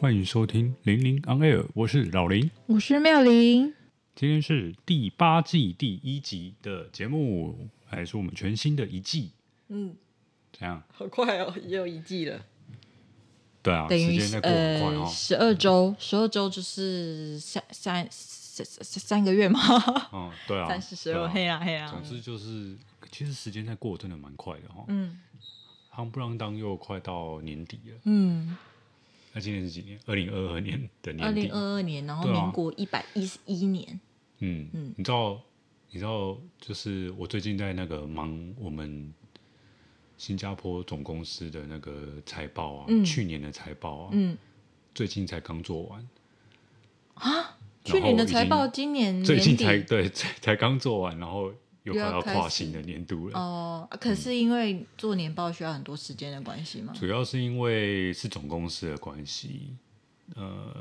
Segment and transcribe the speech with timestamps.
[0.00, 3.74] 欢迎收听《零零 on air》，我是老林，我是妙玲。
[4.14, 9.32] 今天是第八季第一集的节目，还是我们全新的一季。
[9.68, 9.94] 嗯，
[10.52, 12.40] 这样好快哦，也有一季了。
[13.62, 15.06] 对啊，等于时间在过很快哦。
[15.06, 19.60] 十二周，十二周就是三三三三个月嘛。
[20.14, 21.90] 嗯，对啊，三十十二，黑啊黑啊。
[21.90, 22.74] 总之就是，
[23.12, 24.82] 其实时间在过真的蛮快的哈。
[24.88, 25.20] 嗯。
[25.94, 28.00] 夯不啷当又快到年底了。
[28.04, 28.56] 嗯。
[29.32, 29.98] 那今年是几年？
[30.06, 31.24] 二零二二年的年底。
[31.24, 34.00] 二零二二年，然后民国一百一十一年。
[34.38, 35.40] 嗯嗯，你知道，
[35.90, 39.12] 你知道，就是我最近在那个忙我们
[40.16, 44.36] 新加坡总公司的那个财报啊，嗯、去年的财报啊，嗯、
[44.94, 46.08] 最近才刚做完
[47.14, 47.56] 啊。
[47.82, 51.50] 去年的财报今年最近才对，才才刚做完，然后
[51.82, 53.38] 又快要跨新的年度了。
[53.38, 56.92] 哦，可是因为做年报需要很多时间的关系吗？
[56.94, 59.76] 主要是因为是总公司的关系，
[60.34, 60.74] 呃。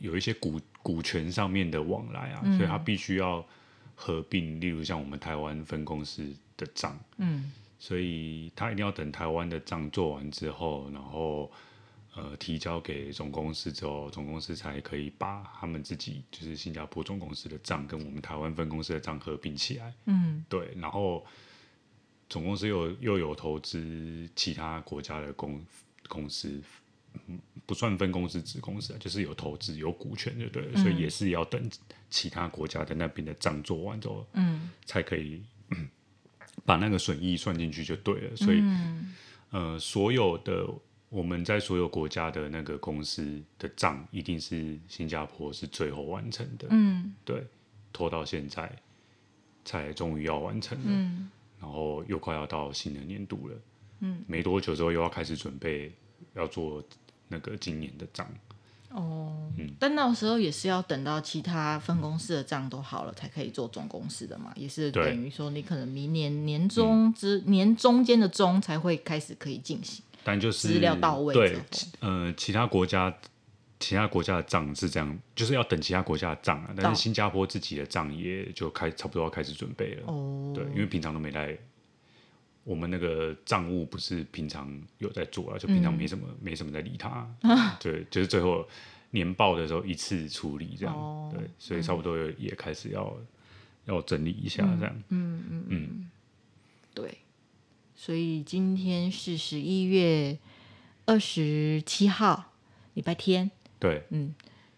[0.00, 3.44] 有一些股股权上面的往来啊，嗯、所以他必须要
[3.96, 4.60] 合并。
[4.60, 11.50] 例如像我们台湾分公司的账，嗯，所以他一定要等台湾的账做完之后，然后
[12.18, 21.24] 呃提交给总公司之后，总公司才可以把他们自己就是新加坡总公司的账跟我们台湾分公司的账合并起来，嗯，对，然后
[22.28, 25.64] 总公司又又有投资其他国家的公
[26.08, 26.60] 公司。
[27.66, 31.68] 不算分公司子公司啊，就是有投资有股权，就对了，嗯、所以也是要等
[32.10, 35.42] 其他国家的那边的账做完之后，嗯，才可以
[36.64, 38.36] 把那个损益算进去就对了。
[38.36, 39.14] 所以，嗯、
[39.50, 40.68] 呃，所有的
[41.08, 47.46] 我们在所有国家的那个公司的账，一定是新加坡是最后完成的，嗯，对，
[47.92, 48.70] 拖到现在
[49.64, 53.56] 才终于要完成了，嗯，然后又快要到新的年度了，
[54.00, 55.92] 嗯，没多久之后又要开始准备
[56.34, 56.82] 要做。
[57.30, 58.26] 那个今年的账
[58.88, 71.56] 哦，嗯，但那时候也是要等到其他分公司的账都好了，才可以做总公司的嘛，也是等于说你可能明年年中之、嗯、年中间的中才会开始可以进行，但就是资料到位，对，
[72.00, 73.12] 呃，其他国家
[73.80, 81.56] 其他国家的账是这样，就是要等其他国家的账啊，但是新加坡自己的账也就开差不多要开始准备了，哦，对，因为平常都没来。
[82.64, 88.68] 我们那个账务不是平常有在做啊，就平常没什么、嗯、没什么在理他，啊、对，就是最后
[89.10, 93.26] 年报的时候一次处理这样，哦、对，所以差不多也开始要、嗯、
[93.86, 96.10] 要整理一下这样，嗯嗯嗯，嗯
[96.92, 97.16] 对，
[98.00, 100.38] 所以今天是十一月
[101.04, 102.52] 二十七号，
[102.94, 103.50] 礼拜天，
[103.80, 104.32] 对，嗯，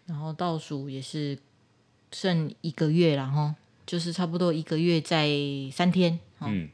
[0.07, 1.37] 然后倒数也是
[2.11, 3.55] 剩一个月了哈，
[3.85, 5.29] 就是差不多一个月在
[5.71, 6.67] 三天，嗯。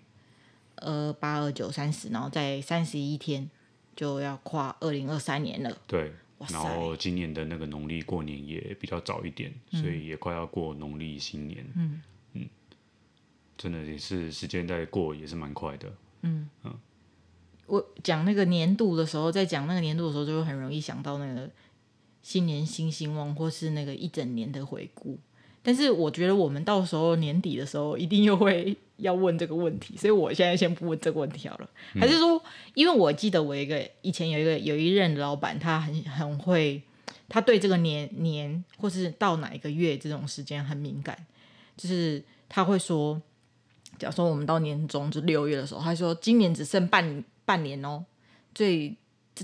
[0.79, 3.49] 二八二九三十，然后在三十一天
[3.95, 5.75] 就要跨二零二三年了。
[5.87, 6.11] 对，
[6.51, 11.65] 然后今年的那个农历过年也比较早一点，嗯、所以也快要过农历新年。
[11.75, 12.01] 嗯
[12.33, 12.47] 嗯，
[13.57, 15.91] 真的也是时间在过，也是蛮快的。
[16.21, 16.49] 嗯
[17.67, 21.49] 我讲那个年度的时候，在讲那个年度的时候，就会很容易想到那个
[22.21, 25.19] 新年新希望，或是那个一整年的回顾。
[25.61, 31.69] 但是我觉得我们到时候年底的时候，一定又会要问这个问题，所以我现在先不问这个问题好了。
[31.93, 32.41] 嗯、还是说，
[32.73, 36.81] 因为我记得我一个以前有一个有一任老板，他很很会，
[37.27, 41.27] 他对这个年年或是到哪一个月这种时间很敏感，
[41.75, 43.21] 就是他会说，
[43.97, 48.05] 假如说我们到年中就六月的时候，他说今年只剩半半年哦，
[48.53, 48.95] 最。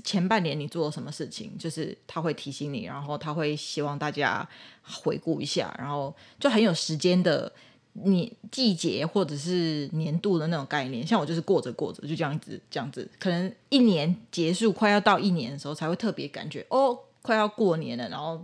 [0.04, 1.56] 前半年你做了什么事情？
[1.56, 4.50] 就是他会提醒你，然后他会希望大家
[4.82, 7.54] 回顾一下，然后就很有时间的
[7.94, 11.06] 年季节或者是年度的那种概念。
[11.06, 18.44] 像我就是过着过着就这样子这样子，可能一年结束快要到一年的时候才会特别感觉哦，快要过年了，然后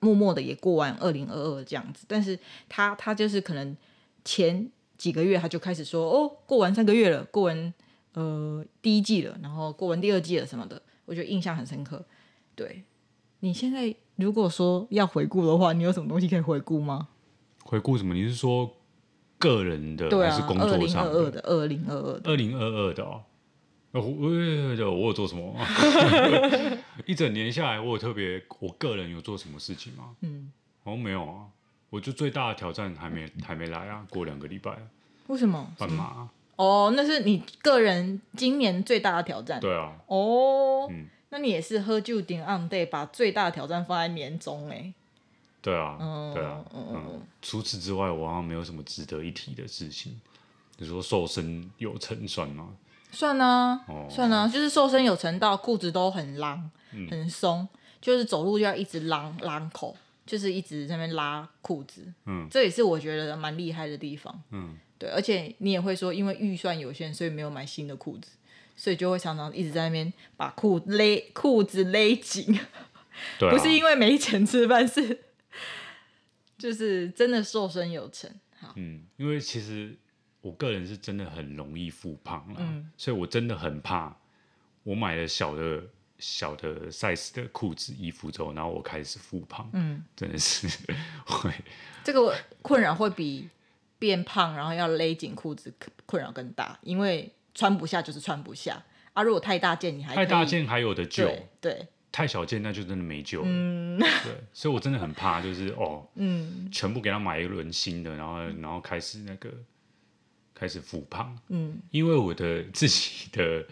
[0.00, 2.04] 默默的也过完二零二二这样子。
[2.06, 3.74] 但是他他就是可能
[4.22, 4.70] 前
[5.02, 7.74] 几个月他就开始说哦，过完三个月了，过完。
[8.14, 12.04] 呃，第一季了，然后过完第二季了什么的，我觉得印象很深刻。
[12.54, 12.84] 对，
[13.40, 17.08] 你现在如果说要回顾的话，你有什么东西可以回顾吗？
[17.64, 18.12] 回顾什么？
[18.12, 18.70] 你是说
[19.38, 21.10] 个人的，还是工作上的？
[21.12, 23.22] 二零二二的，二零二二的，二零二二的哦。
[23.92, 25.56] 我我我有做什么？
[27.08, 30.14] 一整年下来，我有特别，我个人有做什么事情吗？
[30.20, 30.52] 嗯，
[30.84, 31.46] 好像没有啊。
[31.88, 34.76] 我就最大的挑战还没还没来啊，过两个礼拜。
[35.28, 35.66] 为什么？
[36.56, 39.58] 哦，oh, 那是你个人今年最大的挑战。
[39.60, 39.92] 对啊。
[40.06, 40.16] 哦
[40.86, 44.92] ，oh, 嗯，那你也是喝酒顶 on day，把最大的挑战放在年终哎。
[45.62, 47.22] 对啊，嗯、对啊，嗯嗯。
[47.40, 50.20] 除此之外，我好像没有什么值得一提的事情。
[50.78, 52.68] 你说瘦身有成算吗？
[53.10, 57.66] 算啊，哦、算啊，就是瘦身有成到裤子都很浪，嗯、很松。
[58.00, 59.96] 就是走路就要一直拉拉口，
[60.26, 62.12] 就是一直在那边拉裤子。
[62.26, 64.42] 嗯，这也是我觉得蛮厉害的地方。
[64.50, 68.30] 嗯，对，而且你也会说，因为预算有限，所以没有买新的裤子，
[68.76, 72.56] 所以就会常常一直在那边把裤勒裤子勒紧。
[73.36, 75.24] 对啊，不是因为没钱吃饭，是
[76.56, 78.30] 就是真的瘦身有成。
[78.60, 79.92] 好，嗯，因为其实
[80.40, 84.16] 我个人是真的很容易复胖了，嗯，所以我真的很怕，
[84.84, 85.82] 我买了小的
[86.20, 90.68] 小的 size 的裤子衣服之后，然后我开始复胖，嗯，真的是
[91.26, 91.52] 会
[92.04, 93.48] 这个困扰会比
[94.02, 95.72] 变胖然后要勒紧裤子
[96.06, 98.82] 困扰更大，因为穿不下就是穿不下
[99.12, 99.22] 啊。
[99.22, 101.86] 如果太大件，你还太大件还有的救，对对。
[102.10, 109.48] 太小件那就真的没救了，嗯，对，所以我真的很怕，就是哦， 嗯，全部给他买一轮新的，然后然后开始那个
[110.52, 113.64] 开始复胖，嗯，因为我的自己的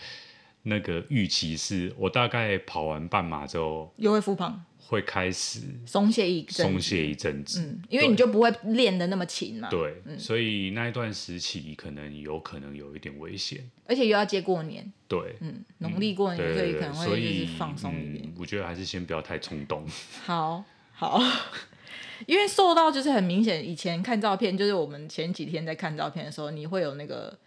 [0.63, 18.25] 那个预期是我大概跑完半马之后又会复胖，会开始松懈一阵，松懈一阵子，嗯，因为你就不会练的那么勤嘛，对，所以那一段时期可能有可能有一点危险，而且又要接过年，对，嗯，农历过年，所以可能会就是放松一点。
[18.25, 19.87] 嗯，我觉得还是先不要太冲动。
[20.25, 21.23] 好 好，
[22.27, 27.39] 因为瘦到就是很明显，以前看照片，就是我们前几天在看照片的时候，你会有那个，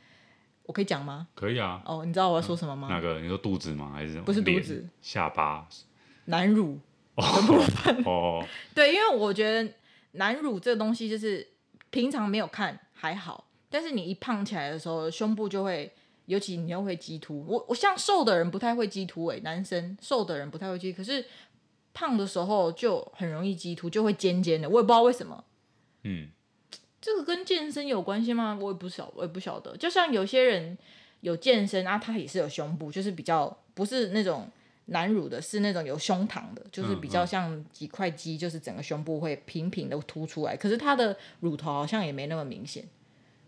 [0.64, 1.28] 我可以讲吗？
[1.36, 1.84] 可以啊。
[1.86, 2.88] 哦，你知道我要说什么吗？
[2.90, 3.92] 那个你说肚子吗？
[3.94, 4.22] 还是？
[4.22, 5.68] 不是肚子，下巴。
[6.24, 6.80] 男乳。
[7.16, 8.44] 哦，
[8.74, 9.74] 对，因为我觉得
[10.14, 11.48] 男乳这个东西就是
[11.92, 15.94] 平常没有看还好，但是你一胖起来的时候，胸部就会，
[16.26, 17.46] 尤其你又会激凸。
[17.48, 21.24] 我我像瘦的人不太会激凸，哎，男生瘦的人不太会激凸，可是
[21.94, 24.68] 胖的时候就很容易激凸，就会尖尖的。
[24.68, 25.44] 我也不知道为什么。
[26.04, 26.30] 嗯，
[27.00, 28.58] 这个跟健身有关系吗？
[28.60, 29.78] 我也不晓，我也不晓得。
[29.78, 30.76] 就像有些人
[31.22, 34.50] 有健身啊，他也是有胸部，就是比较不是那种。
[34.88, 40.58] 男乳的是那种有胸膛的，就是比较像几块肌，就是整个胸部会平平的凸出来。
[40.58, 42.84] 可是它的乳头好像也没那么明显，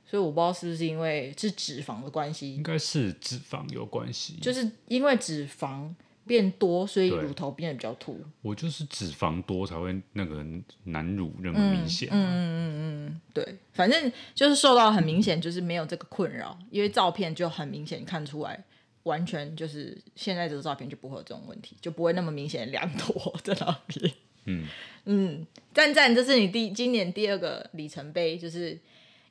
[0.06, 5.94] 所以我不知道是不是因为是脂肪的关系，应该是脂肪有关系，就是因为脂肪
[6.26, 8.18] 变多，所以乳头变得比较凸。
[8.42, 10.44] 我就是脂肪多才会那个
[10.86, 12.14] 男乳那么明显、啊。
[12.14, 18.64] 嗯嗯嗯嗯嗯，对，反正就是受到很明显，就是没有这个困扰，因为照片就很明显看出来。
[19.06, 24.14] 完全就是现在这个照片就不会有这种问题，就不会那么明显两坨在那边。
[24.48, 24.68] 嗯
[25.06, 28.80] 嗯，赞赞，这是你第今年第二个里程碑，就是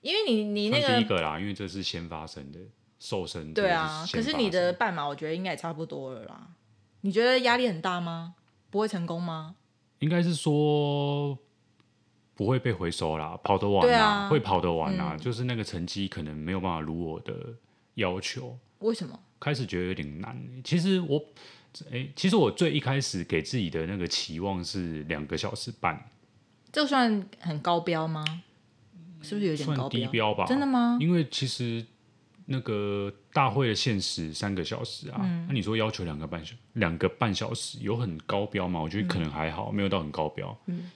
[0.01, 2.59] 因为你你那个第一个啦，因为这是先发生的
[2.99, 3.55] 瘦身。
[3.55, 6.49] 对啊，可是你的半马我觉得应该也差不多了啦。
[7.03, 8.35] 你觉得压力很大吗？
[8.71, 9.55] 不会成功吗？
[10.01, 11.39] 应该是说
[12.35, 17.55] 不会被回收啦，跑得完啦，啊、会跑得完啦，嗯、就是那个成绩可能没有办法如我的
[17.95, 18.59] 要求。
[18.81, 19.19] 为什么？
[19.41, 20.37] 开始觉得有点难。
[20.63, 21.23] 其实我，
[21.91, 26.11] 哎，其实我最一开始给自己的那个期望是两个小时半，
[26.73, 28.25] 这算很高标吗？
[29.23, 29.89] 是不是有点高标？
[29.89, 30.45] 算低标吧？
[30.47, 30.99] 真的吗？
[31.01, 31.85] 因为其实
[32.47, 38.81] 那个大会的限时三个小时啊，那、嗯啊、你说要求两个半小两个半小时，有很高标吗？
[38.81, 40.57] 我觉得可能还好，嗯、没有到很高标。
[40.67, 40.91] 嗯，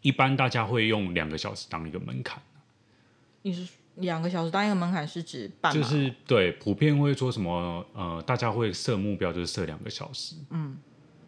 [0.00, 2.40] 一般大家会用两个小时当一个门槛。
[3.42, 3.66] 你是？
[3.96, 5.82] 两个小时当一个门槛是指半马？
[5.82, 10.76] 就是对，普遍会说什么呃，大家会设目标，就是设两个小时，嗯，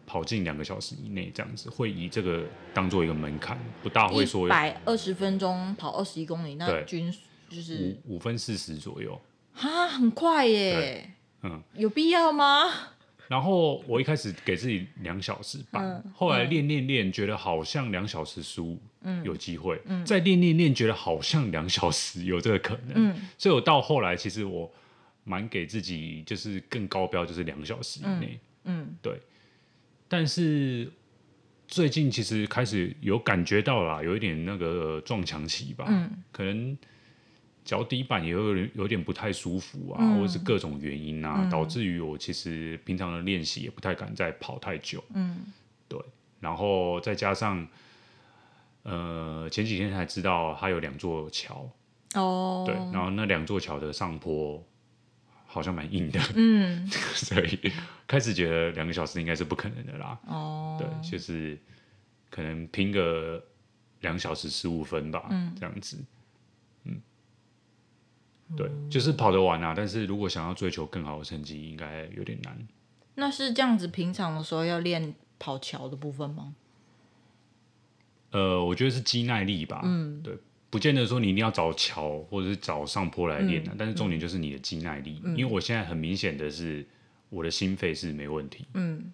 [0.05, 7.11] 跑进两个小时以内这样子，会以这个当做一个门槛，不大会说一百二十分钟跑二十一公里，那均
[7.49, 9.19] 就是五五分四十左右，
[9.53, 11.11] 哈，很快耶，
[11.41, 12.65] 嗯，有必要吗？
[13.29, 18.75] 然后我一开始给自己两小时半，嗯、后来练练练，觉得好像两小时十五
[19.23, 24.71] 有机会，嗯、再练练练，觉得好像两小时有这个可能，嗯、所以我到后来其实我
[25.23, 28.95] 蛮给自己就是更高标，就是两小时以内，嗯，嗯。
[29.01, 29.19] 对。
[30.07, 30.91] 但是
[31.67, 36.77] 最近其实开始有感觉到了，有一点那个撞墙期吧，嗯、可能。
[37.65, 45.03] 脚底板也有有点不太舒服啊，嗯、或者是各种原因啊，嗯、导致于我其实平常的练习也不太敢再跑太久。
[45.13, 45.37] 嗯，
[45.87, 45.99] 对。
[46.39, 47.67] 然后再加上，
[48.89, 51.69] 呃，前几天才知道它有两座桥。
[52.15, 52.63] 哦。
[52.65, 54.63] 对，然后那两座桥的上坡
[55.45, 56.19] 好像蛮硬的。
[56.35, 56.87] 嗯。
[57.13, 57.71] 所以
[58.07, 60.19] 开始觉得两个小时应该是不可能的啦。
[60.27, 60.77] 哦。
[60.79, 61.57] 对，就是
[62.29, 63.43] 可能拼个
[64.01, 65.97] 两小时十五分吧，嗯、这样子。
[66.85, 67.01] 嗯
[68.57, 72.67] 对，就是跑得完啊，但是如果想要追求更好的成绩，应该有点难。
[73.13, 76.55] 那是这样子，平常的时候要练跑桥的部分吗？
[78.31, 79.81] 呃，我觉得是肌耐力吧。
[79.83, 80.37] 嗯，对，
[80.69, 85.19] 不见得说你一定要找桥或者是找上坡来练啊，嗯、但是重点就是你的肌耐力。
[85.23, 86.85] 嗯、因为我现在很明显的是，
[87.29, 88.65] 我的心肺是没问题。
[88.73, 89.11] 嗯，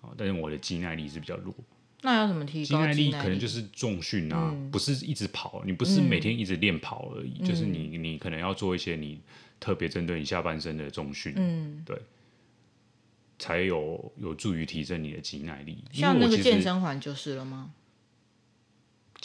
[0.00, 1.54] 啊，但是我的肌耐力是比较弱。
[2.02, 3.10] 那要怎么提高肌耐力？
[3.10, 9.20] 可能就是重训啊，嗯、不是一直跑，你不是每天一直练跑而已，嗯、就是你你可能要做一些你
[9.58, 11.96] 特别针对你下半身的重训，嗯，对，
[13.38, 15.82] 才有有助于提升你的肌耐力。
[15.92, 17.70] 像那个健身环就是了吗？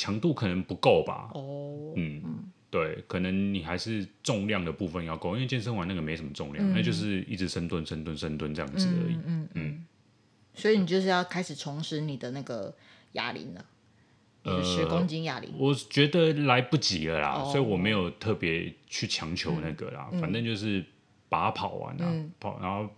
[0.02, 1.30] 强度可能不够吧。
[1.36, 2.24] 哦，嗯，
[2.72, 9.16] 对，可能你还是重量的部分要够，因为健身完那个没什么重量，嗯、那就是一直深蹲、深蹲、深蹲这样子而已。
[9.16, 9.50] 嗯嗯。
[9.54, 9.86] 嗯
[10.54, 12.76] 所以你就是要开始重拾你的那个
[13.14, 13.66] 哑铃了，
[14.44, 15.50] 呃，十公斤哑铃。
[15.58, 20.84] 我觉得来不及了啦，哦、所以我没有特别去强求那个啦，嗯、反正就是
[21.30, 22.90] 把它跑完了，嗯、跑，然后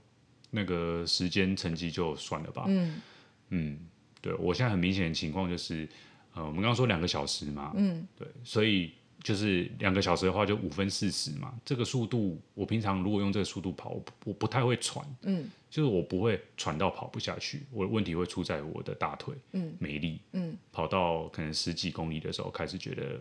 [0.50, 2.66] 那个时间成绩就算了吧。
[2.68, 3.02] 嗯
[3.50, 3.80] 嗯，
[4.20, 5.88] 对我现在很明显的情况就是，
[6.34, 8.94] 呃，我们刚刚说两个小时嘛，嗯，对，所以。
[9.24, 11.58] 就是两个小时的话，就五分四十嘛。
[11.64, 15.08] 这个速度，我平常如果用这个速度跑，我不，我不太会喘。
[15.22, 17.64] 嗯，就是我不会喘到跑不下去。
[17.72, 20.20] 我的问题会出在我的大腿，嗯，没力。
[20.34, 23.18] 嗯，跑到可能十几公里的时候，开始觉得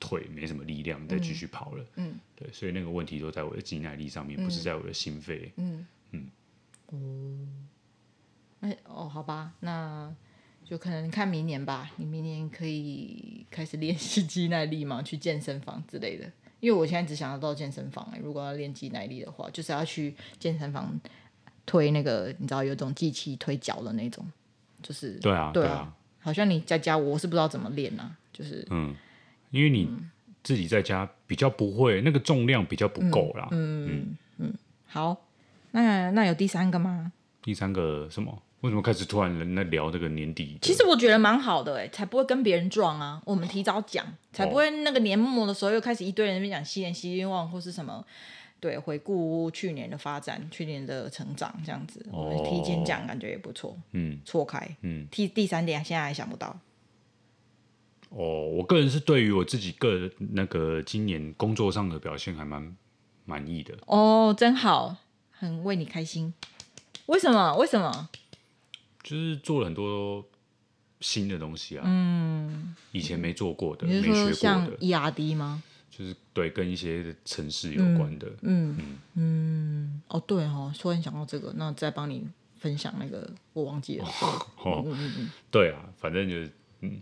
[0.00, 1.84] 腿没什么力量，再继续跑了。
[1.94, 5.52] 嗯，对，所以那个问题都在我的肌耐力上面，不是在我的心肺。
[5.58, 6.26] 嗯嗯。
[6.86, 7.46] 哦，
[8.62, 10.12] 哎哦，好吧，那。
[10.68, 15.00] 就可能看明年吧，你明年可以开始练习肌耐力嘛？
[15.00, 16.24] 去健身房之类的。
[16.58, 20.98] 因为我现在只想要到健身房，欸，如果要练肌耐力的话，就是要去健身房
[21.64, 24.26] 推那个，你知道有种机器推脚的那种，
[24.82, 28.92] 就是对啊，对啊，好像你在家，我是不知道怎么练呢，啊，就是嗯，
[29.50, 29.88] 因为你
[30.42, 33.46] 自己在家比较不会，那个重量比较不够啦。
[33.52, 34.54] 嗯嗯嗯，
[34.86, 35.24] 好，
[35.70, 37.12] 那那有第三个吗？
[37.42, 38.42] 第三个什么？
[38.66, 40.58] 为什么开始突然人在聊这个年底？
[40.60, 43.22] 其实我觉得蛮好的哎，才不会跟别人撞啊。
[43.24, 48.04] 我们提早讲，才不会那个年末的时候又开始一堆人在那边讲新年希望或是什么，
[48.58, 52.04] 对，回顾去年的发展、去年的成长这样子。
[52.10, 53.78] 我们提前讲，感觉也不错。
[53.92, 54.68] 嗯，错开。
[54.80, 56.58] 嗯，第第三点现在还想不到。
[58.08, 62.76] 哦，我个人是对于我自己个人那个今年工作上的表现还蛮
[63.24, 63.74] 满意的。
[63.86, 64.96] 哦，真好，
[65.30, 66.34] 很为你开心。
[67.06, 67.54] 为什么？
[67.54, 68.08] 为什么？
[69.06, 70.26] 就是做了很多
[71.00, 75.62] 新的东西啊，嗯，以前没做过的，没学过的，像 ERD 吗？
[75.88, 82.26] 就是对，跟一些城市有关的，嗯嗯嗯，哦对哦，突然想到这个，那再帮你
[82.58, 84.04] 分享那个，我忘记了，
[84.64, 87.00] 哦，嗯嗯嗯，对啊，反正就是嗯，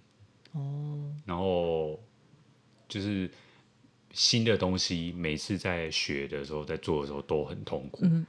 [0.52, 1.99] 哦，然后
[2.87, 3.30] 就是
[4.12, 8.26] 新的东西，每次在学的时候，在做的时候都很痛苦，嗯，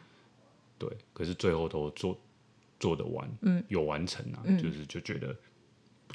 [0.77, 2.17] 对，可是最后都做。
[2.86, 5.36] 做得完，嗯，有完成啊，嗯、就是就觉得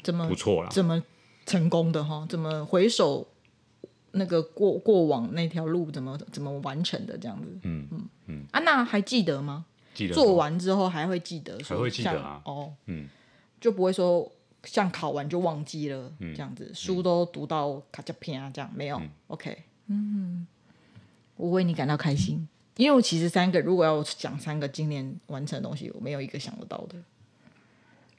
[0.01, 1.03] 怎么不错啦，怎么
[1.45, 2.25] 成功的哈？
[2.29, 3.27] 怎么回首
[4.11, 7.59] 那个过过往那条路，怎么怎么完成的这样子？
[7.63, 8.45] 嗯嗯嗯。
[8.53, 9.65] 啊，那还记得吗？
[9.93, 12.41] 记得做完之后还会记得，还会记得啊？
[12.45, 13.09] 哦，嗯，
[13.59, 14.31] 就不会说
[14.63, 20.47] 像考完就忘记了这样子，嗯、书都读到卡加片啊这样没有、嗯、？OK，嗯，
[21.35, 22.47] 我为你感到开心。
[22.77, 26.95] 因为我其实三个，如果要讲三个今年完成的东西，我没有一个想得到的。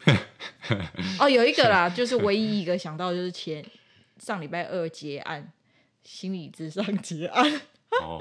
[1.18, 3.64] 哦，有一个啦， 就是唯一一个想到，就是前
[4.18, 5.52] 上礼拜二结案，
[6.04, 7.60] 心理智商结案。
[8.00, 8.18] 哦，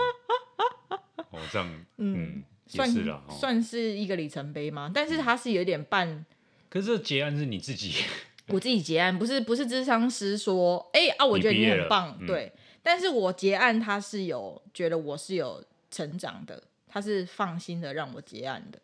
[1.31, 4.91] 哦，这样，嗯，算是了，算是一个里程碑吗？
[4.93, 6.25] 但是它是有点半。
[6.69, 7.95] 可是结案是你自己，
[8.47, 12.51] 我自己结案，不是不是智商师说，哎啊，我觉得你很棒，对。
[12.83, 15.63] 但是我结案，他是有觉得我是有。
[15.91, 18.81] 成长的，他是放心的让我结案的，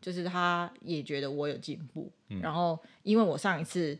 [0.00, 2.10] 就是他也觉得我有进步。
[2.28, 3.96] 嗯、然后，因为我上一次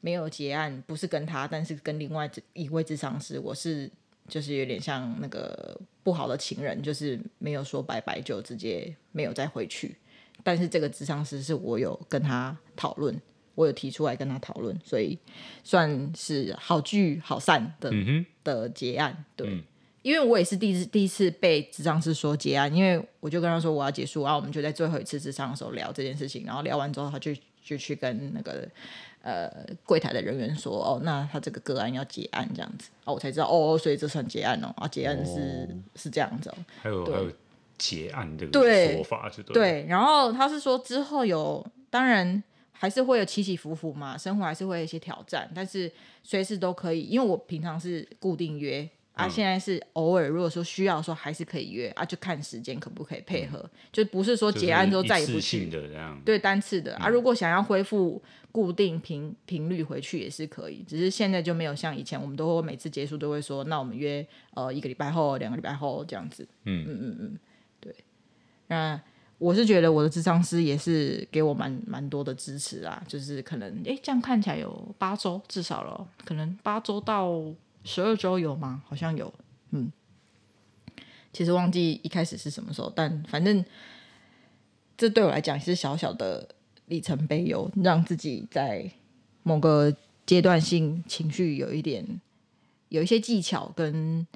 [0.00, 3.90] 没有结案，不是跟他，但是跟另外一位智商师，我是
[4.28, 9.96] 就是有点像那个不好的情人，就是没有说拜拜就直接没有再回去。
[10.42, 13.18] 但是这个智商师是我有跟他讨论，
[13.54, 15.18] 我有提出来跟他讨论，所以
[15.62, 19.48] 算是好聚好散的、嗯、的结案，对。
[19.48, 19.64] 嗯
[20.04, 27.32] 因为我也是第一次第一次被智商师说结案，因为我就跟他说我要结束，然后我们就在最后一次智商的时候聊这件事情，然后聊完之后，他就
[27.64, 28.68] 就去跟那个
[29.22, 29.50] 呃
[29.86, 37.32] 柜台的人员说，哦，那他这个个案要结案这样子，哦，我才知道哦，所以这算结案哦，啊，结案是、哦、是这样子哦，还有对还有
[37.78, 45.90] 结案这个说法对，对，对，然后他是说之后有，当然还是会有起起伏伏嘛，生活还是会有一些挑战，但是
[46.22, 48.86] 随时都可以，因为我平常是固定约。
[49.14, 55.70] 啊，现在是偶尔，如果说需要的时候，还是可以约啊，就看时间可不可以配合，嗯、就不是说结案之后再也不去。
[55.70, 56.20] 的这样。
[56.24, 66.46] 对，单次的、嗯、啊，如果想要恢复固定频频率回去也是可以，只是现在就没有像以前，我们都会每次结束都会说，那我们约呃一个礼拜后、两个礼拜后这样子。
[66.64, 66.84] 嗯。
[66.88, 67.38] 嗯嗯嗯，
[67.78, 67.94] 对。
[68.66, 69.00] 那
[69.38, 77.40] 我是觉得我的智商师也是给我蛮蛮多的支持啊，就是可能哎，这样看起来有八周至少了，可能八周到
[77.84, 78.82] 十二周有吗？
[78.88, 79.32] 好像有，
[79.70, 79.92] 嗯，
[81.32, 83.64] 其实忘记一开始是什么时候，但反正
[84.96, 86.48] 这对我来讲是小小的
[86.86, 88.90] 里程碑，有让自己在
[89.42, 89.94] 某个
[90.26, 92.20] 阶段性情绪有一点
[92.88, 94.26] 有一些技巧跟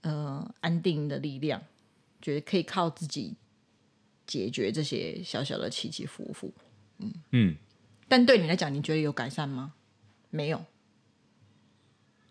[0.00, 1.62] 呃安定的力量，
[2.20, 3.34] 觉得可以靠自己。
[4.26, 6.50] 解决这些小小的起起伏伏，
[6.96, 7.56] 嗯嗯，
[8.08, 9.74] 但对你来讲，你觉得有改善吗？
[10.30, 10.64] 没有。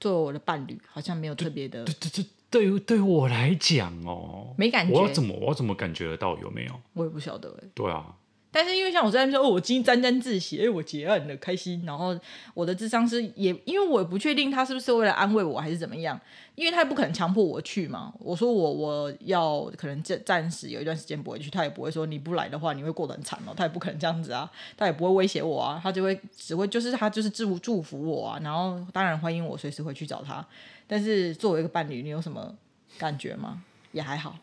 [0.04, 1.86] 作为我的伴侣，好像没有特别的。
[1.86, 4.94] 对对对，对于对我来讲哦，没感觉。
[4.94, 6.74] 我要怎么我要怎么感觉得到有没有？
[6.92, 7.70] 我也不晓得哎。
[7.74, 8.14] 对啊。
[8.54, 11.82] 但是因为像我在那边说，哦，我今天沾沾自喜，哎，我结案了，开心。
[11.88, 12.16] 然后
[12.54, 16.18] 我的智商是也，因为我也不确定他是不是为了安慰我，还是怎么样，
[16.54, 18.14] 因为他也不可能强迫我去嘛。
[18.20, 30.46] 我说我我要可能暂暂时有一段时间不会去，他也不会说你不来的话你会过得很惨哦，他也不可能这样子啊，他也不会威胁我啊，他就会只会就是他就是祝祝福我啊，然后当然欢迎我随时回去找他。
[30.86, 32.54] 但是作为一个伴侣，你有什么
[33.00, 33.64] 感觉吗？
[33.94, 34.38] 也还好。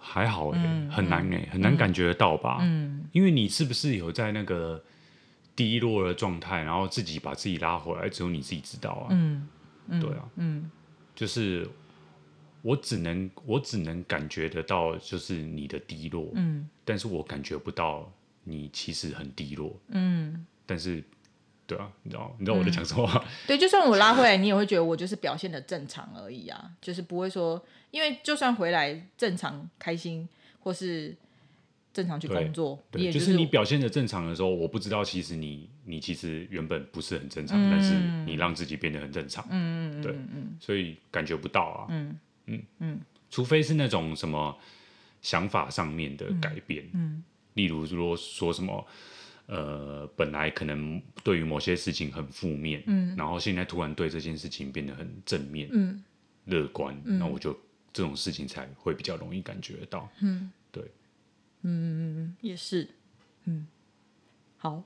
[0.00, 2.58] 还好哎、很难哎、很难感觉得到吧？
[2.62, 4.82] 嗯，因为你是不是有在那个
[5.54, 9.08] 低落的状态，然后自己把自己拉回来，只有你自己知道啊。
[9.10, 9.46] 嗯，
[10.00, 10.70] 对啊，嗯，
[11.14, 11.68] 就是
[12.62, 18.10] 我只能我只能感觉得到，就是你的低落，嗯，但是我感觉不到
[18.42, 21.04] 你其实很低落，嗯，但是。
[21.70, 23.24] 对啊，你知道，你知道我在讲什么。
[23.46, 30.28] 对，就算我拉回来，你也会觉得我就是表现的正常而已啊，就是不会说，因为就算回来正常开心，
[30.64, 31.14] 或是
[31.94, 37.94] 正常去工作，对，对，就是你表现的正常的时候，我不知道其实你你其实原本不是很正常，嗯，但是
[38.26, 40.02] 你让自己变得很正常，嗯嗯。
[40.02, 40.14] 对，
[40.58, 42.62] 所以感觉不到啊，嗯嗯。
[42.80, 43.00] 嗯，
[43.30, 44.58] 除非是那种什么
[45.22, 47.24] 想法上面的改变，嗯，嗯。
[47.54, 48.84] 例如说说什么。
[49.52, 56.00] 呃，本来可能对于某些事情很负面，嗯，然后现在突然对这件事情变得很正面，嗯，
[56.44, 57.52] 乐观，那、嗯、我就
[57.92, 60.84] 这种事情才会比较容易感觉到，嗯，对，
[61.62, 62.88] 嗯，也是，
[63.46, 63.66] 嗯，
[64.56, 64.84] 好，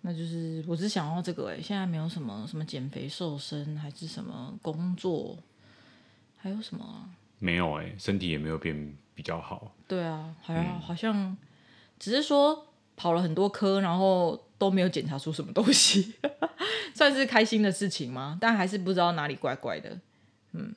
[0.00, 5.36] 那就是我只想要这个哎，现在没有什么什么减肥瘦身，还是什么工作，
[6.36, 7.10] 还有什么、啊？
[7.40, 11.36] 没有哎，身体也没有变比较好，对啊，好像、嗯、好像
[11.98, 12.64] 只是说。
[12.96, 16.14] 跑了很多科，然后都没有检查出什么东西，
[16.94, 18.38] 算是开心的事情吗？
[18.40, 19.98] 但还是不知道哪里怪怪的。
[20.52, 20.74] 嗯，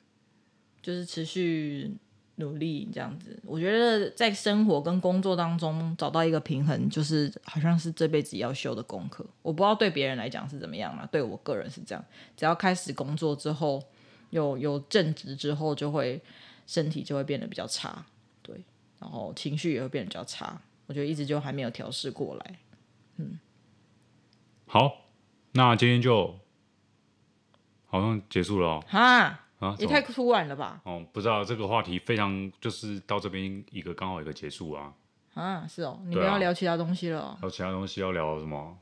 [0.82, 1.90] 就是持续
[2.36, 3.38] 努力这样子。
[3.44, 9.24] 我觉得在生活跟工作当中找到一个平衡，就是好像是这辈子要修的功课。
[9.40, 12.04] 我不知道对别人来讲是怎么样嘛，对我个人是这样。
[12.36, 13.82] 只要开始工作之后，
[14.28, 16.22] 有有正职之后，就会
[16.66, 18.04] 身体就会变得比较差，
[18.42, 18.62] 对，
[18.98, 20.60] 然后情绪也会变得比较差。
[20.90, 22.58] 我觉得一直就还没有调试过来，
[23.18, 23.38] 嗯，
[24.66, 25.04] 好，
[25.52, 26.36] 那今天就
[27.86, 30.80] 好像结束了哦，哈啊，也太突然了吧？
[30.84, 34.92] 哦，不知道这个话题非常就是到这边一个刚好一个结束啊，
[35.34, 38.76] 啊，是哦，你不要聊其他东西了哦，聊其他东西要聊什么？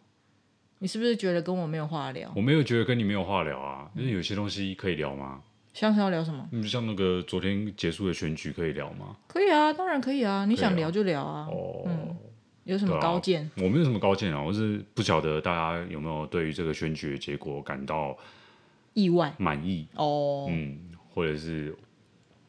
[0.79, 2.33] 你是不是觉得跟我没有话聊？
[2.35, 5.43] 我没有觉得跟你没有话聊啊，因为有些东西可以聊吗？
[5.75, 6.49] 像是要聊什么？
[6.53, 9.17] 嗯，像那个昨天结束的选举可以聊吗？
[9.29, 11.47] 可以啊，当然可以啊，你想聊就聊啊。
[11.51, 12.17] 哦，嗯，
[12.65, 13.45] 有什么高见？
[13.45, 18.17] 啊，我没有什么高见啊，我是不晓得大家有没有对于这个选举的结果感到
[18.95, 21.77] 意外、满意哦，嗯，或者是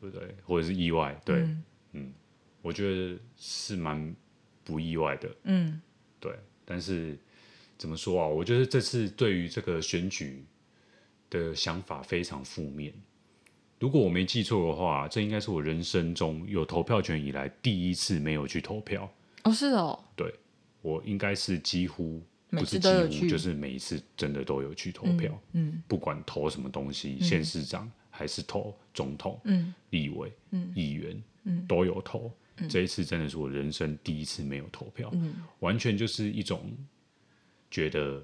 [0.01, 0.35] 对不对？
[0.45, 1.15] 或者是意外？
[1.23, 2.13] 对，嗯，嗯，
[2.61, 4.15] 我觉得是蛮
[4.63, 5.79] 不意外的，嗯，
[6.19, 6.33] 对。
[6.65, 7.17] 但是
[7.77, 8.27] 怎么说啊？
[8.27, 10.45] 我觉得这次对于这个选举
[11.29, 12.93] 的想法非常负面。
[13.79, 19.09] 如果我没记错的话，这应该是我人生中有投票权以来第一次没有去投票。
[19.43, 19.97] 哦，是哦。
[20.17, 20.33] 对，
[20.81, 25.31] 我应该是几乎不是几乎，就是每一次真的都有去投票。
[25.53, 32.67] 嗯，嗯，不管投什么东西，嗯、县市长还是投总统、嗯、立委、嗯、议员、嗯，都有投、嗯。
[32.67, 36.69] 这一次真的是我人生第一次没有投票，嗯、完全就是一种
[37.71, 38.21] 觉得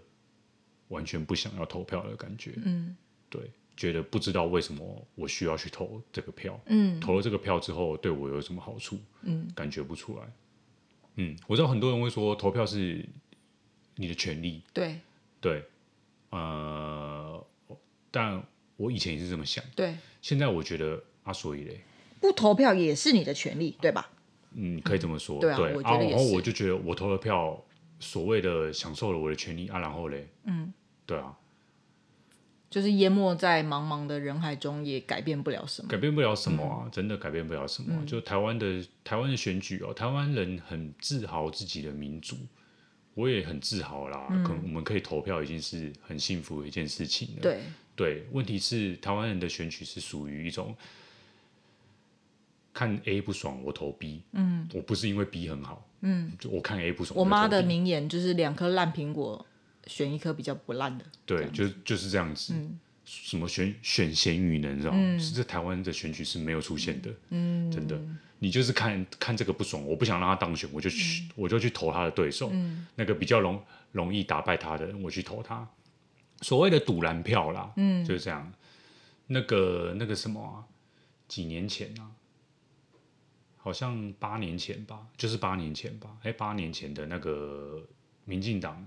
[0.90, 2.56] 完全不想要投票的感觉。
[2.64, 2.94] 嗯，
[3.30, 3.50] 对。
[3.76, 10.24] 觉得不知道为什么我需要去投这个票，嗯，投了这个票之后对我有什么好处，嗯，感觉不出来，
[11.16, 13.06] 嗯，我知道很多人会说投票是
[13.96, 15.00] 你的权利，对，
[15.42, 15.64] 对，
[16.30, 17.46] 呃，
[18.12, 18.42] 但
[18.78, 21.82] 我以前也是这么想，对，现在我觉得啊，所以嘞，
[22.22, 24.10] 不投票也是你的权利，对吧？
[24.54, 27.62] 嗯，可以这么说，嗯、对啊，对啊，然后我就觉得我投了票，
[28.00, 30.74] 所谓的享受了我的权利啊，然后嘞，嗯，
[31.06, 31.38] 对啊。
[32.76, 35.88] 就是淹没在茫茫的人海中，也改变不了什么。
[35.88, 37.88] 改变不了什么啊，嗯、真的改变不了什么。
[37.98, 42.36] 嗯、就台湾的台湾的选举哦，台湾人很自豪自己的民主，
[43.14, 44.28] 我也很自豪啦。
[44.30, 47.42] 嗯、可能我们可以投票，已经是很幸福的一件事情了。
[47.42, 47.60] 对
[47.96, 50.76] 对，问题是台湾人的选举是属于一种
[52.74, 54.22] 看 A 不爽，我投 B。
[54.34, 55.88] 嗯，我不是因为 B 很好。
[56.02, 57.18] 嗯，就我看 A 不爽。
[57.18, 59.46] 我妈的名言就是两颗烂苹果。
[59.88, 62.54] 选一颗比较不烂的，对，就就是这样子。
[62.56, 65.18] 嗯、什么选选贤与能，知道吗？
[65.36, 67.14] 在台湾的选举是没有出现的。
[67.30, 68.00] 嗯，真的，
[68.40, 72.50] 你就是看看这个不爽，我不想让他当选，我就去，嗯、我就去投他的对手。
[72.52, 75.68] 嗯、那个比较容容易打败他的人，我去投他。
[76.42, 78.52] 所谓的赌蓝票啦，嗯，就是这样。
[79.28, 80.66] 那个那个什么啊，
[81.28, 82.10] 几年前啊，
[83.58, 87.88] 好像八年前吧，就是八年前吧，哎，八年前的那个
[88.24, 88.84] 民进党。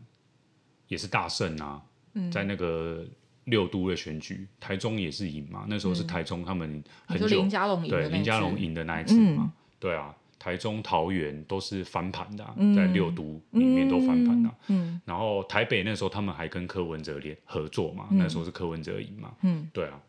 [0.89, 1.81] 也是大胜啊，
[2.15, 3.05] 嗯、在那个
[3.45, 5.65] 六都的选举，台中也是赢嘛。
[5.69, 14.55] 那时候是台中他们很久林家龙赢对林家龙赢的那一次嘛，嗯、对啊，台中桃园都是翻盘的、啊，嗯、在六都里面都翻盘的、啊。
[14.69, 20.01] 嗯、然后台北那时候他们还跟柯文哲联合作嘛，嗯、那时候是柯文哲赢嘛，嗯、对啊。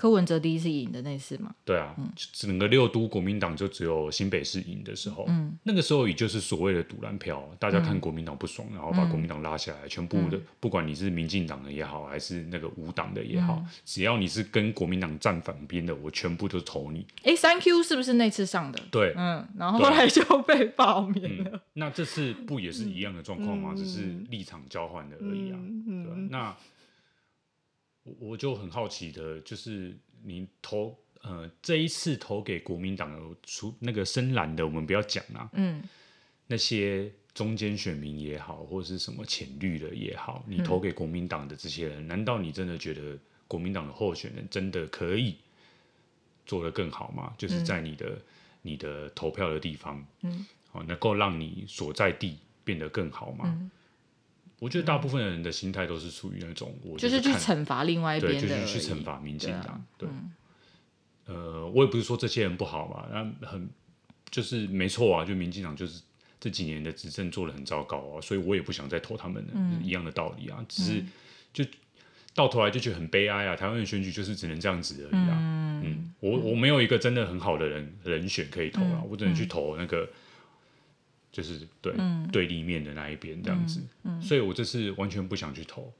[0.00, 1.54] 柯文哲第一次赢的那次嘛？
[1.62, 17.06] 对啊，嗯、整个六都国民党就只有新北市赢的时候，嗯、那个时候也就是所谓的赌蓝票，大家看国民党不爽，嗯、然后把国民党拉下来，嗯、全部的不管你是民进党的也好，还是那个无党的也好，嗯、只要你是跟国民党站反边的，我全部都投你。
[17.24, 18.80] 哎，三 Q 是不是那次上的？
[18.90, 21.60] 对，嗯，然后后来就被罢免了、嗯。
[21.74, 23.74] 那这次不也是一样的状况吗？
[23.74, 25.58] 嗯、只是立场交换的而已啊。
[25.60, 26.56] 嗯、对，那。
[28.18, 35.82] 我就很好奇的，就是你投呃这一次投给国民党的除那个深蓝的，我们不要讲啊，嗯，
[36.46, 45.36] 那些中间选民也好，或者是什么浅绿的也好，你投给国民党的这些人，嗯、难道你真的觉得国民党的候选人真的可以
[46.44, 47.34] 做得更好吗？
[47.38, 48.22] 就是在你的、嗯、
[48.62, 53.44] 你的投票的地方，嗯，哦，能够让你所在地变得更好吗？
[53.46, 53.70] 嗯
[54.60, 59.82] 我觉得大部分人的心态都是处于那种，我就是去惩罚另外一边的，对，就是去惩罚民进党。
[59.96, 60.06] 对，
[61.24, 63.68] 呃，我也不是说这些人不好嘛，那很
[64.30, 66.02] 就是没错啊，就民进党就是
[66.38, 71.02] 这几年的执政做的很糟糕啊，所以我也不想再投他们的一样的道理啊，只是
[71.54, 71.64] 就
[72.34, 75.38] 到头来就觉得很悲哀啊，台湾的选举就是只能这样子而已啊。
[75.82, 80.06] 嗯，我我没有一个真的很好的人人选可以投啊，我只能去投那个。
[81.32, 85.92] 就是对、嗯、对立面的那一边这样子，嗯嗯、所以我这次完全不想去投，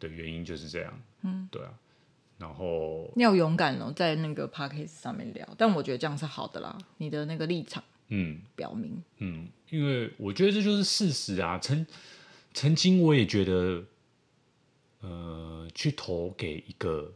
[0.00, 1.74] 的原因就是这样，嗯、对啊，
[2.38, 11.86] 然后你要勇敢哦，在那个 podcast 上面聊，但我觉得这样是好的啦，你的那个立场，嗯，表明，嗯，因为我觉得这就是事实啊，曾
[12.54, 13.84] 曾经我也觉得，
[15.00, 17.12] 呃，去投给一个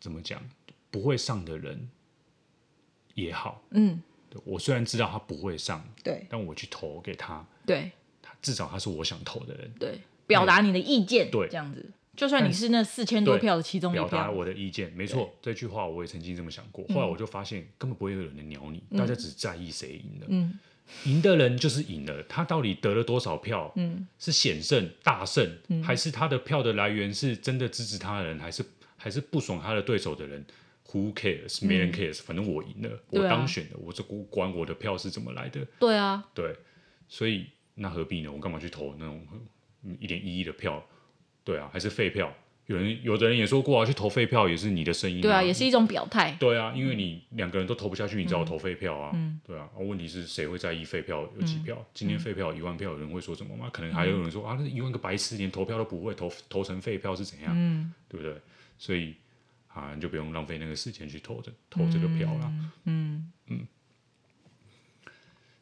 [0.00, 0.42] 怎么讲
[0.90, 1.88] 不会上的人
[3.14, 4.02] 也好，嗯。
[4.44, 7.90] 我虽然知道他不会上，对，但我去投给他，对，
[8.22, 20.58] 他至少他是我想投的人，对，表达你的意见，对，这样子，就算你是那四千多票的其中一票，表达我的意见，没错，这句话我也曾经这么想过，后来我就发现根本不会有人鸟你，大家只在意谁赢了，嗯，
[21.04, 25.48] 赢的人就是赢了，他到底得了多少票，嗯，是险胜大胜，
[25.82, 28.64] 还是他的票的来源是真的支持他的人，还是
[28.96, 30.44] 还是不爽他的对手的人
[30.90, 31.66] ？Who cares？
[31.66, 35.66] 没人 cares，反正我赢了，我当选了，我这管我的票是怎么来的？
[35.80, 36.54] 对啊，对，
[37.08, 38.30] 所以那何必呢？
[38.30, 39.26] 我干嘛去投那种
[39.98, 40.84] 一点意义的票？
[41.42, 42.32] 对啊，还是废票？
[42.66, 46.34] 有人有的人也说过啊，去投废票也是你的声音，对啊，也是一种表态。
[46.38, 49.12] 对啊，因为你两个人都投不下去，你只好投废票啊。
[49.46, 51.84] 对啊，问题是谁会在意废票有几票？
[51.92, 53.68] 今天废票一万票，有人会说什么吗？
[53.72, 57.52] 可能还有人说啊，那一万个白痴连投票都不会投，投成废票是怎样？
[57.54, 58.34] 嗯对不对？
[58.78, 59.14] 所以。
[59.74, 62.52] 啊，你就不用浪费那个时间去投这投这个票了。
[62.84, 63.66] 嗯嗯，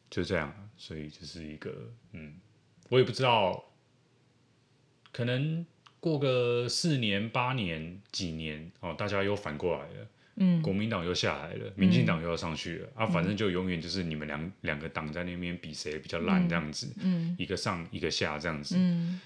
[0.09, 2.35] 就这样，所以就是一个嗯，
[2.89, 3.65] 我也不知道，
[5.11, 5.65] 可能
[5.99, 10.07] 过个四年、八年、几年哦，大家又反过来了。
[10.35, 16.91] 嗯，国民党又下来了，民进党又要上去了、嗯、啊，反正就永远就是你们两两个党在那边比谁比较烂这样子。
[16.99, 18.75] 嗯，一个上一个下这样子。
[18.77, 19.21] 嗯，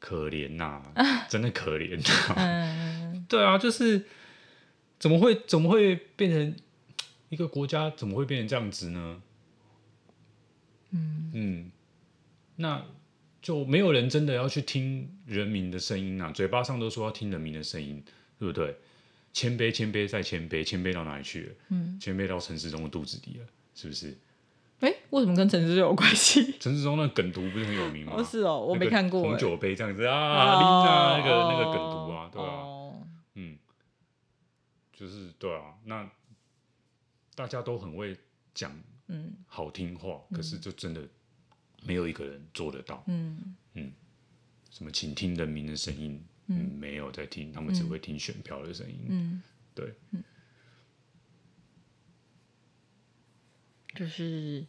[0.00, 1.96] 可怜呐、 啊，真的可怜、
[2.30, 2.34] 啊。
[2.36, 3.07] 嗯。
[3.28, 4.06] 对啊，就是
[4.98, 6.56] 怎么会怎么会变成
[7.28, 7.90] 一个国家？
[7.90, 9.22] 怎么会变成这样子呢？
[10.90, 11.70] 嗯嗯，
[12.56, 12.82] 那
[13.42, 16.32] 就没有人真的要去听人民的声音啊！
[16.32, 18.02] 嘴巴上都说要听人民的声音，
[18.38, 18.74] 对不对？
[19.34, 21.52] 谦卑，谦卑再谦卑，谦卑到哪里去了？
[21.68, 24.16] 嗯，谦卑到陈时中的肚子里了，是不是？
[24.80, 26.54] 哎，为什么跟陈世忠有关系？
[26.58, 28.14] 陈时中那梗图不是很有名吗？
[28.16, 29.20] 哦，是哦，我没看过。
[29.20, 32.62] 红酒杯这样子啊，拎着那个那个梗图啊，对啊，
[33.40, 33.56] 嗯，
[34.92, 36.10] 就是对啊，那
[37.36, 38.18] 大家都很会
[38.52, 41.08] 讲，嗯，好听话，可是就真的
[41.84, 43.54] 没有一个人做得到，嗯。
[43.74, 43.92] 嗯，
[44.72, 49.94] 什么倾听人民的声音，嗯，没有在听，他们只会听选票的声音，嗯，对。
[53.94, 54.66] 就是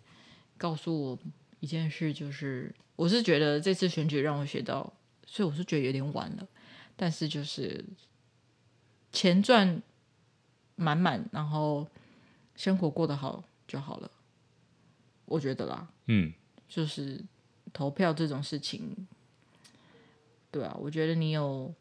[0.58, 1.20] 告诉我
[1.60, 4.94] 一件事，就是我是觉得这次选举让我学到，
[5.26, 6.48] 所以我是觉得有点晚了。
[6.96, 7.84] 但是就是
[9.12, 9.82] 钱赚
[10.76, 11.88] 满满，然后
[12.56, 14.10] 生活过得好就好了，
[15.26, 15.88] 我觉得啦。
[16.08, 16.34] 嗯，
[16.68, 17.24] 就是
[17.74, 18.96] 投票这种事情，
[20.52, 21.74] 对啊，我觉得你有，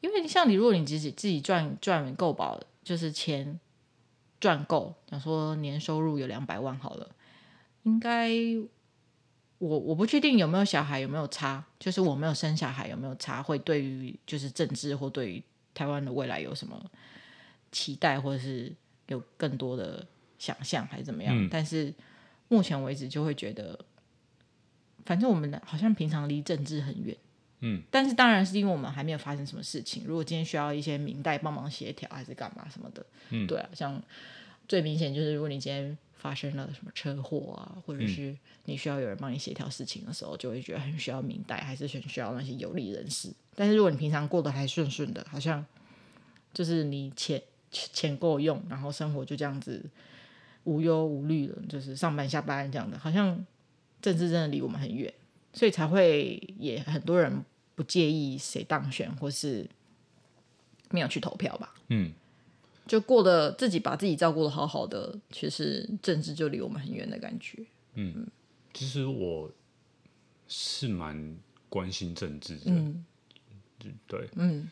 [0.00, 3.58] 因为像你，如果你自己自己赚赚够饱，就是钱。
[4.40, 7.08] 赚够，想说年收入有两百万好了，
[7.84, 8.30] 应该
[9.56, 15.42] 我我不确定有没有小孩有没有差，就是我没有生小孩有没有差，会对于就是政治或对于
[15.74, 16.90] 台湾的未来有什么
[17.72, 18.72] 期待，或者是
[19.08, 20.06] 有更多的
[20.38, 21.36] 想象还是怎么样？
[21.36, 21.92] 嗯、但是
[22.48, 23.78] 目前为止就会觉得，
[25.04, 27.16] 反正我们好像平常离政治很远。
[27.60, 30.04] 嗯，但是当然是因为我们还没有发生什么事情。
[30.06, 34.02] 如果今天需要一些明代帮忙协调，还是干嘛什么的，嗯，对啊，像
[34.68, 38.34] 最明显就是如果你今天发生了什么车祸啊，或者是
[38.64, 43.30] 你需要有人帮你协调事情的时候，就会觉得很需要明代，还是很需要那些有利人士。
[43.54, 45.62] 但是如果你平常过得还顺顺的，好像
[46.54, 49.84] 就是你钱钱够用，然后生活就这样子
[50.64, 53.44] 无忧无虑的，就是上班下班这样的，好像
[54.00, 55.12] 政治真的离我们很远。
[55.52, 59.68] 所以才会也很多人不介意谁当选，或是
[60.88, 61.74] 没有去投票吧。
[61.88, 62.14] 嗯，
[62.86, 67.64] 就过得自己把自己照顾的好好的，其实政治就离我们很远的感觉。
[67.94, 68.26] 嗯，
[68.72, 69.50] 其实我
[70.48, 71.36] 是蛮
[71.68, 72.62] 关心政治的。
[72.66, 73.04] 嗯，
[74.06, 74.68] 对，嗯，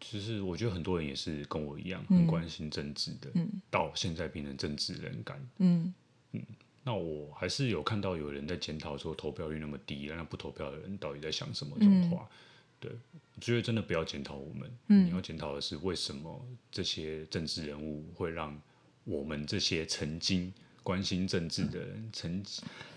[0.00, 3.30] 其实我觉得很多人也是跟我一样很关心政治的。
[3.34, 5.40] 嗯，到现在变成政治人感。
[5.58, 5.92] 嗯
[6.32, 6.42] 嗯。
[6.84, 11.76] 那我还是有看到有人在检讨说投票率那么低，那不投票的人到底在想什么？
[11.78, 12.36] 这种话，嗯、
[12.80, 12.90] 对，
[13.34, 18.60] 我觉得真的不要检讨我们，嗯、你要检讨的是为什么这些政治人物会让
[19.04, 22.44] 我们这些曾经关心政治的人，嗯、曾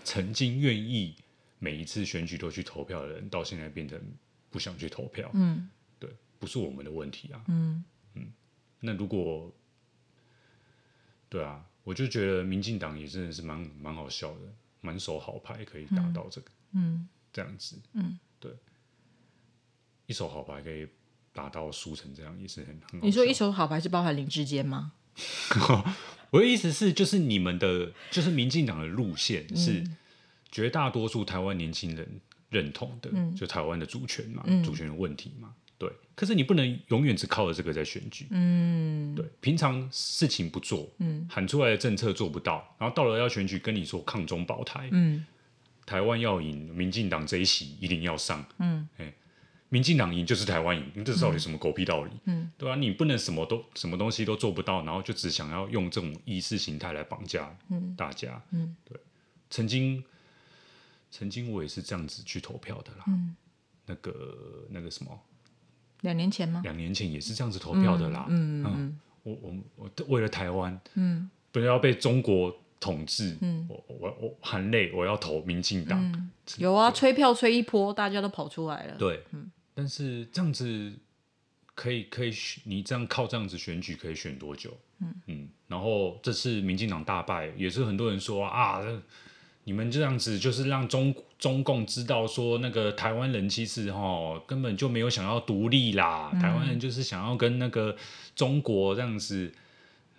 [0.04, 1.16] 曾经愿意
[1.58, 4.00] 每一次选举都去投票的人，到现在变成
[4.50, 5.30] 不想去投票。
[5.34, 5.68] 嗯，
[5.98, 7.44] 对，不是我们的问题啊。
[7.48, 7.84] 嗯。
[8.14, 8.32] 嗯，
[8.80, 9.52] 那如果
[11.28, 11.64] 对啊。
[11.84, 14.40] 我就觉得民进党也真的是蛮蛮好笑的，
[14.82, 18.52] 满手好牌可以打到这个，嗯，这样子，嗯，对，
[20.06, 20.86] 一手好牌可以
[21.32, 23.00] 打到输成这样，也是很很。
[23.02, 24.92] 你说一手好牌是包含林志坚吗？
[26.30, 29.84] 我的意思是，就是你们的，就是民进党的路线是
[30.50, 35.54] 绝大多数台湾年轻人认同的，嗯、就台湾的主权嘛，嗯、主权的问题嘛。
[35.76, 38.28] 对，可是你不能永远只靠着这个在选举。
[38.30, 45.26] 嗯，对，平常事情不做，嗯，喊出来的政策做不到，然后到了要选举，跟你说抗中保台，嗯，
[45.84, 48.71] 台湾要赢，民进党这一席一定要上，嗯，哎，
[49.72, 52.10] 民进党赢就是台湾赢，你这到底什么狗屁道理？
[52.26, 52.76] 嗯，对吧？
[52.76, 57.56] 你不能什么都什么东西都做不到，然后就只想要用这种意识形态来绑架
[57.96, 59.00] 大家，嗯，对，
[59.48, 60.04] 曾经
[61.10, 63.34] 曾经我也是这样子去投票的啦，嗯，
[63.86, 65.18] 那个那个什么。
[66.02, 66.60] 两年前吗？
[66.62, 68.26] 两年前也是这样子投票的啦。
[68.28, 76.30] 嗯嗯，我我我为了台湾，嗯，不要被中国统治，嗯，我我我含泪我要投民进党。
[76.58, 78.96] 有啊，吹票吹一波，大家都跑出来了。
[78.98, 79.22] 对，
[79.74, 80.92] 但是这样子
[81.74, 82.32] 可以可以，
[82.64, 84.76] 你这样靠这样子选举可以选多久？
[85.00, 88.80] 嗯嗯，然后这次民进党大败，也是很多人说啊。
[89.64, 97.96] 你们这样子就是让中中共知道说，那个台湾人其实哈根本就没有想要独立啦，嗯、台湾人就是想要跟那个
[98.34, 99.52] 中国这样子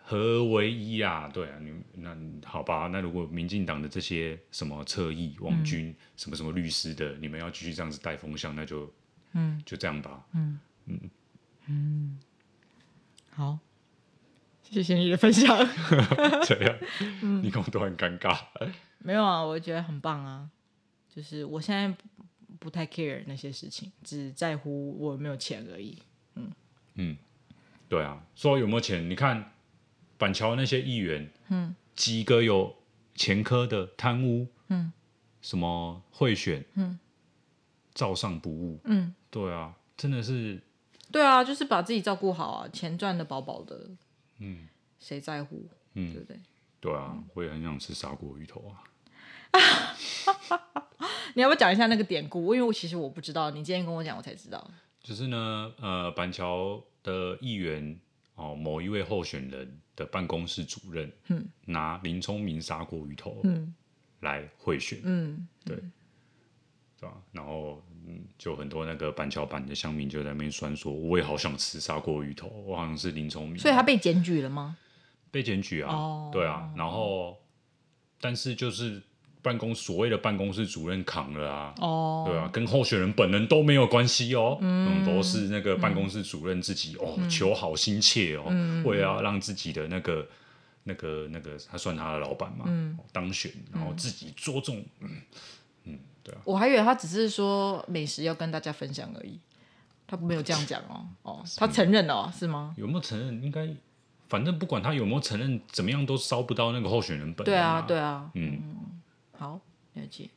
[0.01, 8.89] 合而为一啊，对啊，你那好吧，那如果民进党的这些什么侧翼网军、嗯、什么什么律师的，你们要继续这样子带风向，那就
[9.33, 9.61] 嗯。
[9.65, 10.59] 就这样吧，嗯。
[10.85, 10.99] 嗯。
[11.67, 12.19] 嗯，
[13.29, 13.57] 好，
[14.63, 15.57] 谢谢你的分享，
[16.45, 16.77] 这样，
[17.41, 18.37] 你跟我都很尴尬。
[18.99, 20.49] 没有啊，我觉得很棒啊。
[21.09, 21.95] 就是我现在
[22.59, 25.97] 不太 care 那些事情，只在乎我有没有钱而已。
[26.35, 26.51] 嗯。
[26.95, 27.17] 嗯，
[27.87, 29.09] 对啊，说有没有钱？
[29.09, 29.53] 你看
[30.17, 32.75] 板桥那些议员，嗯，几个有
[33.15, 34.91] 前科的贪污，嗯，
[35.41, 36.99] 什么贿选，嗯，
[37.93, 40.62] 照上不误，嗯，对啊，真的是，
[41.12, 43.89] 对啊，就是把自己照顾好啊，钱赚的饱饱的，
[44.39, 44.67] 嗯，
[44.99, 45.67] 谁在乎？
[45.93, 46.39] 嗯，对不对？
[46.79, 48.84] 对啊，我也很想吃砂锅鱼头啊。
[51.36, 52.56] 你要不要讲一下那个典故？
[52.56, 54.71] 因为我其实我不知道，你今天跟我讲，我才知道。
[55.01, 57.99] 就是呢，呃，板桥的议员
[58.36, 63.73] 哦，某一位候选人的办公室主任，嗯，拿林聪明砂锅鱼头，嗯，
[64.21, 65.77] 来贿选，嗯，对，
[67.03, 67.15] 对吧？
[67.33, 74.77] 然后，嗯，就很多那个板桥板的乡民就在那边酸说，我也好想吃砂锅鱼头，我好像是林聪明，所以他被检举了吗？
[75.29, 77.37] 被检举啊，哦、对啊，然后，
[78.21, 79.01] 但是就是。
[79.43, 82.25] 办公所谓的办公室主任扛了啊，oh.
[82.25, 90.25] 对啊，跟候选人本人都没有关系哦，嗯，嗯，都是那个办公室主任自己、嗯、哦，求好心切哦，嗯、为了要让自己的那个
[90.85, 95.21] 那个那个他算他的老板嘛，嗯、当选，然后自己着重，嗯嗯，
[96.23, 99.39] 对啊，我还以为他只是说美食要跟大家分享而已，
[100.07, 102.73] 他没有这样讲哦，哦，他承认了、哦、是吗？
[102.77, 103.43] 有没有承认？
[103.43, 103.67] 应该，
[104.29, 107.53] 反正不管他有没有承认，怎么样都烧不到那个候选人本人。
[107.53, 108.62] 对啊，对啊，嗯。
[109.38, 109.59] 好，
[109.93, 110.29] 了解。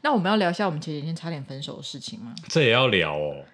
[0.00, 2.34] 那我们要聊一下我们前几天差点分手的事情吗？
[2.48, 3.44] 这也要聊哦。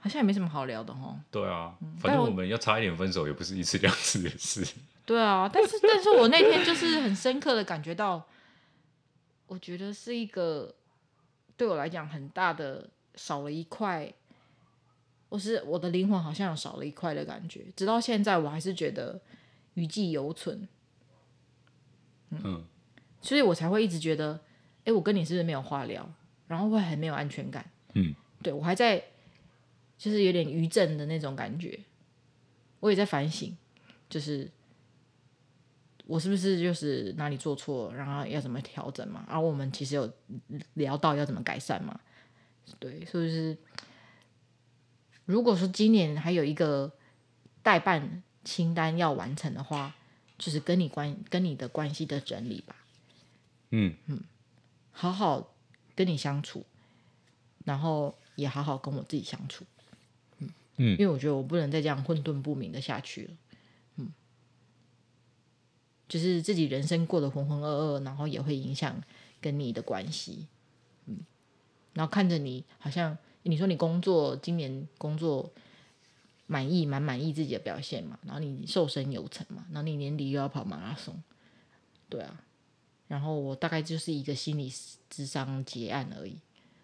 [0.00, 1.18] 好像也没什么好聊的哦。
[1.30, 4.66] 对啊，反正我们要差一点分手也不是一次两次的事。
[5.04, 8.24] 对啊，但是但是我那天就是很深刻的感觉到，
[9.48, 10.72] 我觉得是一个
[11.58, 14.10] 对我来讲很大的少了一块，
[15.28, 17.66] 我是我的灵魂好像有少了一块的感觉。
[17.76, 19.20] 直到现在，我还是觉得
[19.74, 20.66] 余悸犹存。
[22.30, 22.40] 嗯。
[22.42, 22.64] 嗯
[23.20, 24.40] 所以我才会一直觉得，
[24.84, 26.08] 哎，我跟你是不是没有话聊？
[26.46, 27.68] 然后会很没有安全感。
[27.94, 29.02] 嗯，对，我还在，
[29.98, 31.80] 就是有点余震的那种感觉。
[32.78, 33.54] 我也在反省，
[34.08, 34.48] 就是
[36.08, 39.26] 我是不是就是哪里做错，然后要怎么调整嘛？
[39.28, 40.10] 然后我们其实有
[40.72, 42.00] 聊到要怎么改善嘛？
[42.78, 43.58] 对，所以是？
[45.26, 46.90] 如果说今年还有一个
[47.62, 49.94] 代办清单要完成的话，
[50.38, 52.74] 就是跟你关跟你的关系的整理吧。
[53.68, 54.22] 嗯嗯，
[54.90, 55.54] 好好
[55.94, 56.64] 跟你相处，
[57.66, 59.66] 然后也好好跟我自己相处，
[60.38, 63.47] 嗯嗯，因为我觉得我不能再这样混沌不明的下去了，嗯，
[66.08, 69.00] 就是自己人生过得浑浑噩噩，然后也会影响
[69.40, 70.46] 跟你的关系，
[71.06, 71.18] 嗯，
[71.92, 75.52] 然后看着你好像你说你工作今年工作
[76.46, 81.22] 满意蛮满意自己的表现嘛，然后你瘦身有成嘛，然后你年底又要跑马拉松，
[82.08, 82.42] 对啊。
[83.06, 84.70] 然后我大概就是一个心理
[85.10, 86.36] 咨商结案而已，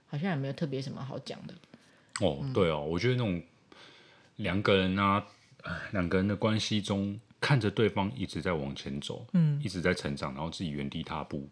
[0.07, 1.55] 好像也没有特别什么好讲的。
[2.21, 3.43] 哦，嗯、对哦，我觉得那种
[4.37, 5.27] 两个人啊，
[5.93, 11.47] 两个人的关系中，看着对方一直在往前走，嗯，一直在成长，然后自己原地踏步，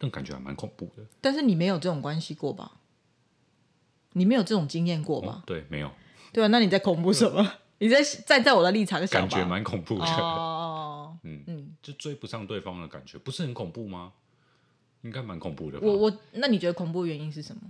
[0.00, 1.04] 那感觉还蛮恐怖的。
[1.20, 2.80] 但是你没有这种关系过吧？
[4.14, 5.40] 你没有这种经验过吧？
[5.40, 5.92] 哦、对，没有。
[6.32, 7.58] 对啊，那你在恐怖什么？
[7.78, 10.04] 你在站在我的立场想，感觉蛮恐怖的。
[10.04, 14.12] 哦 嗯嗯，就追不上对方的感觉，不是很恐怖吗？
[15.02, 15.78] 应该蛮恐怖的。
[15.80, 17.62] 我我，那你觉得恐怖原因是什么？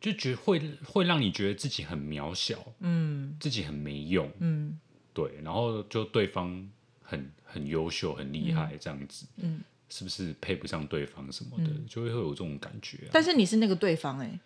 [0.00, 4.78] 就觉得会会让你觉得自己很渺小，嗯，自己很没用，嗯，
[5.12, 6.70] 对，然后就对方
[7.08, 13.10] 很很优秀、很厉害这样子，嗯，是不是配不上对方什么的，嗯、就会会有这种感觉、啊。
[13.12, 14.40] 但是你是那个对方哎、欸。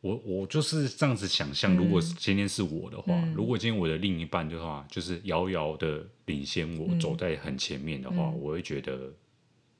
[0.00, 9.12] 我我就是这样子想象，如果今天是我的话，嗯、如果今天我的另一半的话，就是遥遥的领先我，走在很前面的话，嗯、我会觉得，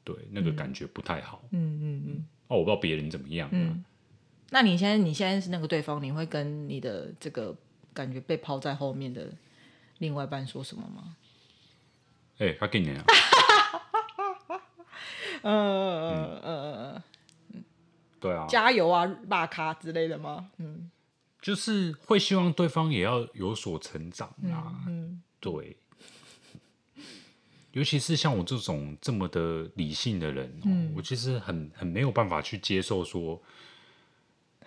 [0.03, 1.44] 对那个感觉不太好。
[1.53, 2.27] 嗯嗯嗯。
[2.48, 3.48] 哦，我不知道别人怎么样。
[4.51, 7.57] 那你现在你现在是那个对方，你会跟你的这个
[7.94, 9.33] 感觉被抛在后面的
[9.98, 11.16] 另外一半说什么吗？
[12.38, 13.05] 哎、欸，他给你啊。
[15.42, 17.03] 嗯嗯嗯嗯
[17.53, 17.64] 嗯。
[18.20, 20.51] 对啊，加油啊，骂咖之类的吗？
[20.59, 20.90] 嗯，
[21.40, 24.74] 就是会希望对方也要有所成长啊。
[24.87, 25.77] 嗯，嗯对，
[27.70, 33.40] 尤其是像我这种这么的理性的人，喔，嗯，我其实很很没有办法去接受说，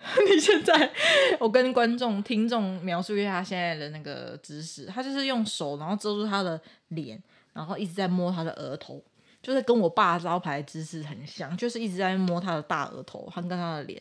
[0.26, 0.90] 你现在
[1.38, 6.58] 我跟观众听众描述一下他现在的那个姿势，他就是用手然后遮住他的
[6.88, 7.22] 脸，
[7.52, 9.02] 然后一直在摸他的额头。
[9.42, 14.00] 就是跟我爸招牌姿势很像，就是一直在摸他的大额头，他跟他的脸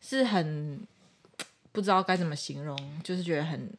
[0.00, 0.80] 是很
[1.72, 3.70] 不知道该怎么形容，就是觉得很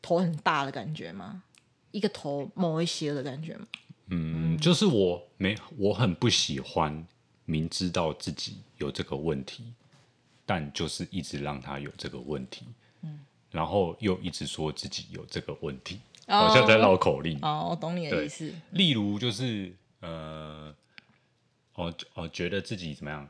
[0.00, 1.42] 头很大的感觉嘛，
[1.90, 3.66] 一个头某一些的感觉嘛。
[4.06, 7.06] 嗯，就是我没我很不喜欢
[7.44, 9.74] 明知道自己有这个问题，
[10.46, 12.64] 但就是一直让他有这个问题，
[13.02, 13.20] 嗯，
[13.50, 17.38] 然后又一直说自己有这个问题，好像在绕口令。
[17.42, 18.52] 哦，我懂你的意思。
[18.70, 19.74] 例如就是。
[20.00, 20.74] 呃，
[21.76, 23.26] 哦哦，觉得自己怎么样？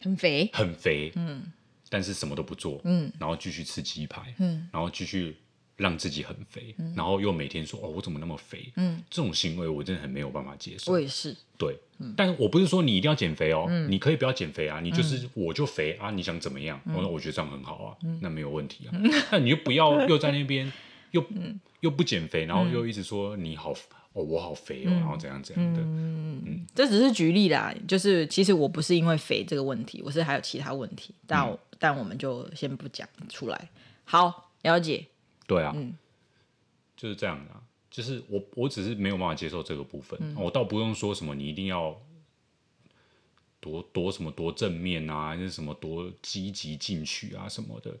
[0.00, 1.50] 很肥，很肥，嗯，
[1.88, 5.36] 但是什么都不做，嗯，然后继续吃鸡排，嗯，然后继续
[5.74, 8.72] 让自己很肥，嗯、然后又每天说哦，我怎么那么肥？
[8.76, 10.92] 嗯，这种行为我真的很没有办法接受。
[10.92, 11.36] 我也是。
[11.58, 16.80] 对，嗯、但我不是说你一定要减肥哦，嗯、你可以不要减肥啊，你就是我就肥啊，你想怎么样？
[16.86, 18.94] 我说、嗯、我觉得这样很好啊，嗯、那没有问题啊。
[18.94, 20.72] 嗯、那你就不要又在那边
[21.14, 23.72] 又、嗯、又不减肥，然后又一直说你好
[24.12, 25.80] 哦，我好肥哦，然后怎样怎样的。
[25.80, 26.42] 嗯。
[26.44, 33.70] 嗯，这只是举例啦，就是其实我不是因为肥这个问题，我是还有其他问题，但但我们就先不讲出来。
[34.04, 35.06] 好，了解。
[35.46, 35.96] 对啊，嗯。
[36.96, 37.60] 就是这样的、啊，
[37.90, 42.00] 就是我我只是没有办法接受这个部分，嗯、我倒不用说什么你一定要
[43.60, 47.94] 多多什么多正面啊，还是什么多积极进取啊什么的，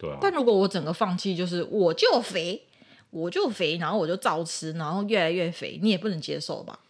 [0.00, 0.18] 对啊。
[0.18, 2.66] 但如果我整个放弃，就是我就肥，
[3.10, 6.80] 我就肥，然后我就照吃，然后越来越肥，你也不能接受吧？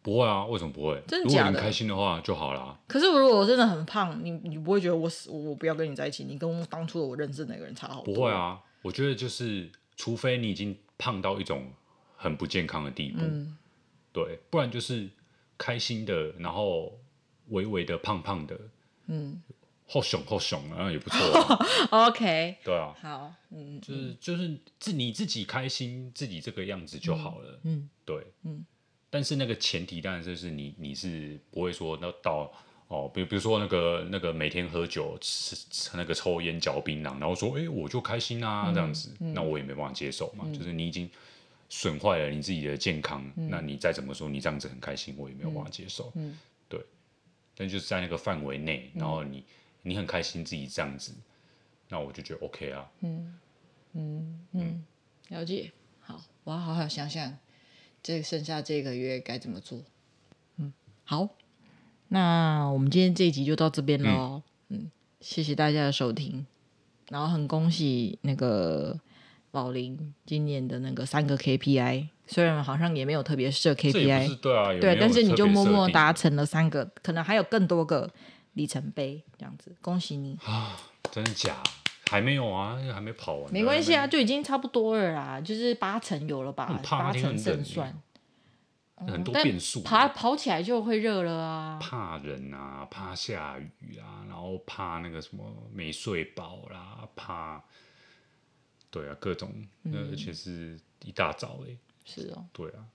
[0.00, 1.02] 不会啊，为什么不会？
[1.08, 1.48] 真的假的？
[1.48, 2.78] 如果你开心的话就好了。
[2.86, 6.24] 可是如果我真的很胖，你你不会觉得我死，我不要跟你在一起？
[6.24, 8.14] 你跟当初的我认识那个人差好多？
[8.14, 8.60] 不会啊。
[8.82, 11.72] 我觉得就是，除非你已经胖到一种
[12.16, 13.58] 很不健康的地步，嗯、
[14.12, 15.10] 对，不然就是
[15.58, 16.96] 开心的，然后
[17.48, 18.56] 微微的胖胖的，
[19.08, 19.42] 嗯，
[19.88, 21.66] 好熊好熊啊，也不错、啊。
[22.08, 27.90] OK，对啊，好，嗯，就是就是自你自己开心，自己这个样子就好了，嗯，嗯。
[28.04, 28.64] 对，嗯，
[29.08, 32.52] 但是那个前提当然就是你你是不会说那到。
[32.90, 40.44] 哦，比比如说那个那个每天喝酒吃吃那个抽烟嚼槟榔，然后说哎、欸、我就开心啊、嗯、这样子，嗯、那我也没办法接受嘛。
[40.46, 41.06] 嗯、就是你已经
[41.68, 46.10] 损坏了你自己的健康，嗯、那你再怎么说你这样子很开心，我也没有办法接受。
[46.14, 46.80] 嗯，对。
[47.54, 49.44] 但就是在那个范围内，然后你、嗯、
[49.82, 51.12] 你很开心自己这样子，
[51.88, 52.90] 那我就觉得 OK 啊。
[53.00, 53.38] 嗯
[53.92, 54.84] 嗯嗯，
[55.28, 55.72] 了解。
[56.00, 57.38] 好，我要好好想想，
[58.02, 59.80] 这剩下这个月该怎么做。
[60.56, 60.72] 嗯，
[61.04, 61.28] 好。
[62.10, 66.46] 那我们今天这一集就到这边喽，嗯，嗯，谢谢大家的收听，
[67.10, 68.98] 然后很恭喜那个
[69.50, 78.10] 宝林今年的那个三个 KPI，虽然好像也没有特别设 KPI，对啊，对，但是你就默默达成了三个，可能还有更多个
[78.58, 80.76] 里程碑这样子，恭喜你啊！
[81.12, 81.62] 真的假？
[82.10, 87.96] 还没有啊，还没跑完，没关系啊，就已经差不多了啦，就是八成有了吧，八成胜算。
[89.06, 91.78] 很多变数，爬跑起来就会热了啊！
[91.80, 97.62] 怕人啊，怕下雨啊，然后怕那个什么没睡饱啦，怕
[98.90, 99.52] 对啊，各种，
[99.84, 102.86] 嗯、而且是一大早哎，是哦，对啊。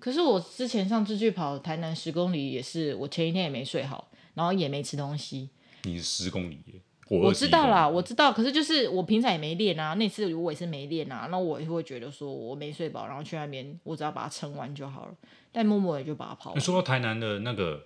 [0.00, 5.50] 可是我之前上次去跑台南十公里也是，我前一天也没睡好，然后也没吃东西。
[5.84, 6.80] 你是十公里耶？
[7.08, 15.14] 我知道啦，我知道，可是就是我平常也没练啊，那次我也是没练啊，那我也会觉得说我没睡饱，然后去那边我只要把它撑完就好了。
[15.50, 16.60] 但默默也就把它跑完。
[16.60, 17.82] 说到台南的那个，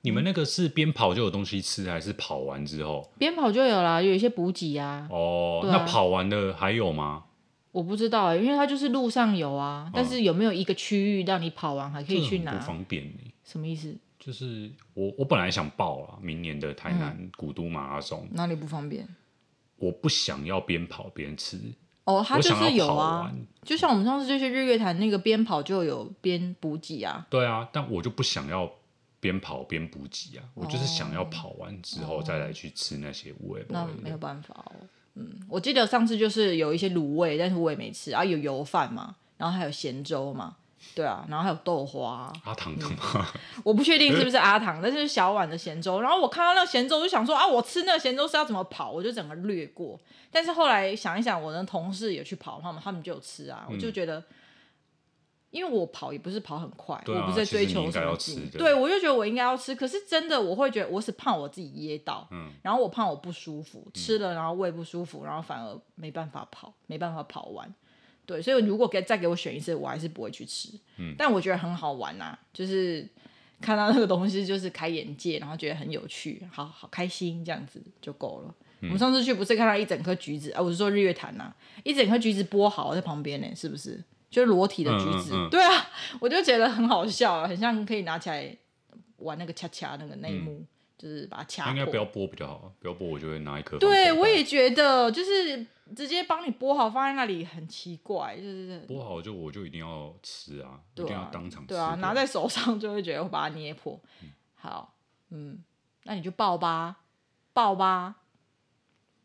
[0.00, 3.08] 你们那个是边跑就有东西吃，还是跑完之后？
[3.16, 5.06] 边跑就有啦，有一些补给啊。
[5.08, 7.26] 哦，啊、那跑完的还有吗？
[7.70, 12.52] 我不知道哎、欸，因为它就是路上有啊，但是有没有一个区域让你跑完还可以去拿？
[12.54, 13.96] 不方便、欸、什么意思？
[14.28, 18.28] 就是我，我本来想报啊，明年的台南古都马拉松。
[18.30, 19.08] 嗯、哪里不方便？
[19.76, 21.58] 我不想要边跑边吃。
[22.04, 27.26] 哦，他就是有啊，就像我们上次就去日月潭那个边跑就有边补给啊。
[27.30, 28.70] 对啊，但我就不想要
[29.18, 33.64] 边跑边补给啊，哦、我就是想要跑完之后再来去吃那些味。
[33.70, 34.72] 那没有办法哦。
[35.14, 40.58] 嗯，我记得上次就是有一些卤味，但是我也没吃啊，有油饭嘛，然后还有咸粥嘛。
[40.94, 42.96] 对啊，然后还有豆花，阿唐的吗？
[43.14, 43.24] 嗯、
[43.64, 46.00] 我不确定是不是阿唐，但是小碗的咸粥。
[46.00, 48.90] 然后我看到那个咸粥，就想说啊，我吃那个咸粥是要怎么跑？
[48.90, 49.98] 我就整个略过。
[50.30, 53.64] 但是后来想一想，我的同事也去跑，他们他们就有吃啊。
[53.68, 54.22] 嗯、我就觉得，
[55.50, 58.50] 因为我跑也不是跑很快，啊、我不是在追求什么劲。
[58.50, 59.74] 对，我就觉得我应该要吃。
[59.74, 67.72] 可是真的，我会觉得我是怕我自己噎到，嗯、然后我怕我不舒服，吃了然后胃不舒服，然后反而没办法跑，没办法跑完。
[68.28, 70.68] 对，所以如果给再给我选一次，我还是不会去吃。
[70.98, 73.08] 嗯，但我觉得很好玩呐、啊，就是
[73.58, 78.54] 看到那个东西，就是开眼界，然后觉得很有趣，好好开心，这样子就够了。
[78.80, 80.60] 嗯、我们上次去不是看到一整颗橘子啊？
[80.60, 83.98] 我是说日月潭呐、啊，一整颗橘子剥好在旁边呢，是不是？
[84.28, 85.30] 就是裸体的橘子。
[85.32, 85.88] 嗯嗯嗯、 对啊，
[86.20, 88.54] 我就觉得很好笑，很像可以拿起来
[89.20, 90.66] 玩那个恰恰那个内幕，嗯、
[90.98, 91.70] 就是把它掐。
[91.70, 93.78] 应该不要剥比较好，不要剥我就会拿一颗。
[93.78, 95.64] 对，我也觉得就是。
[95.94, 101.68] 直接帮你剥好放在那里很奇怪，就是剥好就我就一定要吃啊，啊一定要当场吃。
[101.68, 103.98] 对啊，拿在手上就会觉得我把它捏破。
[104.22, 104.94] 嗯、好，
[105.30, 105.62] 嗯，
[106.04, 106.98] 那你就报吧，
[107.52, 108.16] 报吧。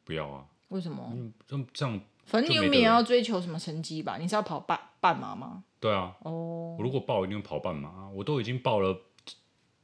[0.03, 0.45] 不要啊？
[0.69, 1.13] 为什么？
[1.47, 4.17] 这这样，反正你又没有要追求什么成绩吧？
[4.17, 5.63] 你是要跑半半马吗？
[5.79, 6.15] 对啊。
[6.21, 6.75] 哦。
[6.77, 8.09] 我如果报，一定跑半马。
[8.09, 8.97] 我都已经报了，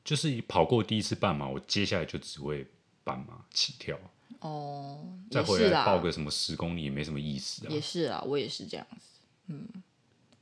[0.04, 2.68] 就是跑过第一次半马，我接下来就只会
[3.04, 3.98] 半马起跳。
[4.40, 7.70] 哦，再回来报个什么十公里也没什么意思啊。
[7.70, 9.20] 也是啊，我也是这样子。
[9.48, 9.68] 嗯，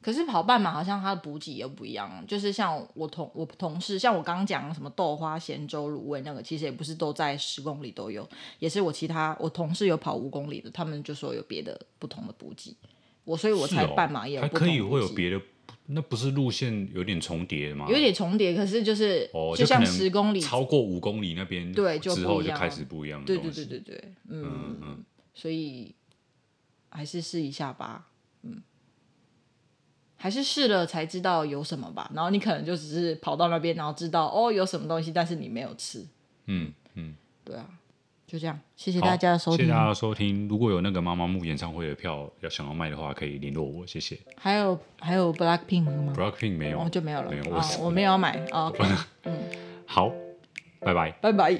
[0.01, 8.27] 可是跑半马好像它的补给又不一样，就是像我同我同事，像我刚刚讲什么豆花咸粥卤味那个，其实也不是都在十公里都有，
[8.59, 12.75] 也是我其他我同事有跑五公里的，他们就说有别的不同的补给。
[13.23, 15.41] 我所以我才半马也有、哦、还可以会有别的，
[15.87, 17.87] 那不是路线有点重叠吗？
[17.89, 23.23] 有点重叠，可是就是哦就像十公里超过五公里那边，对，之后就开始不一样。
[23.23, 25.95] 对对对对对，嗯嗯嗯，所以
[26.89, 28.07] 还是试一下吧，
[28.43, 28.61] 嗯，
[30.17, 32.11] 还是试了才知道有什么吧。
[32.13, 36.05] 然后你可能就只是跑到那边，然后知道哦有什么东西，但是你没有吃，
[36.47, 37.15] 嗯嗯，
[37.45, 37.76] 对啊。
[38.27, 39.59] 就这样，谢谢大家的收听。
[39.59, 40.49] 谢谢大家的收听。
[40.49, 43.87] 如果有那个妈妈木演唱会的票要想要卖的话，可以联络我。
[43.87, 44.19] 谢谢。
[44.35, 47.31] 还有还有 Blackpink 吗？Blackpink 没有，哦，就没有了。
[47.31, 48.37] 没有，我我没有要买。
[48.51, 48.83] OK，
[49.23, 49.39] 嗯，
[49.85, 50.11] 好，
[50.81, 51.57] 拜拜，拜拜。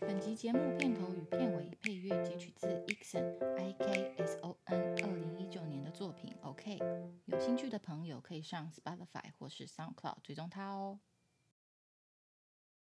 [0.00, 3.22] 本集节目片头与片尾配乐截取自 Ikson
[3.56, 6.34] I K S O N 二零一九年的作品。
[6.42, 6.80] OK，
[7.26, 10.98] 有兴趣的朋友可以上 Spotify 或是 SoundCloud 追踪他哦。